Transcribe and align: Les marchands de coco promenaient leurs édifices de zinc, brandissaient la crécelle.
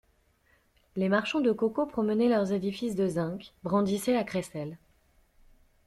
Les 0.95 1.09
marchands 1.09 1.41
de 1.41 1.51
coco 1.51 1.85
promenaient 1.85 2.27
leurs 2.27 2.53
édifices 2.53 2.95
de 2.95 3.07
zinc, 3.07 3.53
brandissaient 3.61 4.13
la 4.15 4.23
crécelle. 4.23 4.79